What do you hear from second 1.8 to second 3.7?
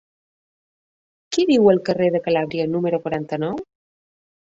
carrer de Calàbria número quaranta-nou?